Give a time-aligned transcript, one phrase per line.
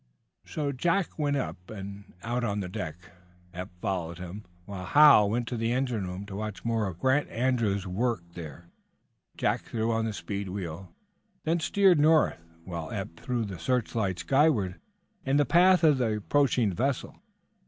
[0.47, 2.95] So Jack went up and out on the deck,
[3.53, 7.29] Eph following him, while Hal went to the engine room to watch more of Grant
[7.29, 8.71] Andrews' work there.
[9.37, 10.91] Jack threw on the speed wheel,
[11.43, 14.81] then steered north, while Eph threw the searchlight skyward
[15.23, 17.17] in the path of the approaching vessel.